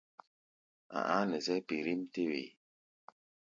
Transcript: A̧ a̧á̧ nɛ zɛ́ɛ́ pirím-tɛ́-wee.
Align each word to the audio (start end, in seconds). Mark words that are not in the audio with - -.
A̧ 0.97 1.01
a̧á̧ 1.09 1.23
nɛ 1.29 1.37
zɛ́ɛ́ 1.45 1.63
pirím-tɛ́-wee. 1.67 2.49